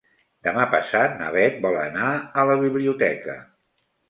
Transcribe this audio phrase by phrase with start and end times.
[0.45, 3.39] Demà passat na Beth vol anar a la biblioteca.